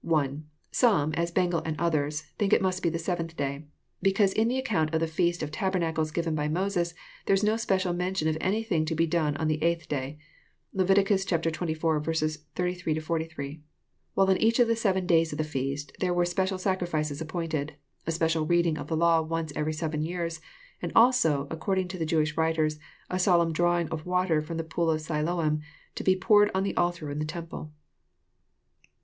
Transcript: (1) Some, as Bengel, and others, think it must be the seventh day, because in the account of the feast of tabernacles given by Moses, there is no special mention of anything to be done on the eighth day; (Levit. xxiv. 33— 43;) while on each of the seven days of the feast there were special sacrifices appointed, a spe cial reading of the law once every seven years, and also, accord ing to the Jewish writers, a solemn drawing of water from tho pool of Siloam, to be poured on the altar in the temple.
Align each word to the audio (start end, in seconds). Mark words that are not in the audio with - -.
(1) 0.00 0.46
Some, 0.70 1.12
as 1.12 1.30
Bengel, 1.30 1.60
and 1.66 1.78
others, 1.78 2.22
think 2.38 2.54
it 2.54 2.62
must 2.62 2.82
be 2.82 2.88
the 2.88 2.98
seventh 2.98 3.36
day, 3.36 3.66
because 4.00 4.32
in 4.32 4.48
the 4.48 4.56
account 4.56 4.94
of 4.94 5.00
the 5.00 5.06
feast 5.06 5.42
of 5.42 5.50
tabernacles 5.50 6.10
given 6.10 6.34
by 6.34 6.48
Moses, 6.48 6.94
there 7.26 7.34
is 7.34 7.44
no 7.44 7.58
special 7.58 7.92
mention 7.92 8.26
of 8.26 8.38
anything 8.40 8.86
to 8.86 8.94
be 8.94 9.06
done 9.06 9.36
on 9.36 9.46
the 9.46 9.62
eighth 9.62 9.86
day; 9.86 10.16
(Levit. 10.72 10.96
xxiv. 11.06 11.28
33— 12.56 12.94
43;) 13.02 13.62
while 14.14 14.30
on 14.30 14.38
each 14.38 14.58
of 14.58 14.68
the 14.68 14.74
seven 14.74 15.04
days 15.06 15.32
of 15.32 15.36
the 15.36 15.44
feast 15.44 15.92
there 16.00 16.14
were 16.14 16.24
special 16.24 16.56
sacrifices 16.56 17.20
appointed, 17.20 17.74
a 18.06 18.10
spe 18.10 18.24
cial 18.30 18.48
reading 18.48 18.78
of 18.78 18.86
the 18.86 18.96
law 18.96 19.20
once 19.20 19.52
every 19.54 19.74
seven 19.74 20.02
years, 20.02 20.40
and 20.80 20.92
also, 20.96 21.46
accord 21.50 21.78
ing 21.80 21.88
to 21.88 21.98
the 21.98 22.06
Jewish 22.06 22.38
writers, 22.38 22.78
a 23.10 23.18
solemn 23.18 23.52
drawing 23.52 23.90
of 23.90 24.06
water 24.06 24.40
from 24.40 24.56
tho 24.56 24.64
pool 24.64 24.90
of 24.90 25.02
Siloam, 25.02 25.60
to 25.94 26.02
be 26.02 26.16
poured 26.16 26.50
on 26.54 26.62
the 26.62 26.74
altar 26.74 27.10
in 27.10 27.18
the 27.18 27.26
temple. 27.26 27.74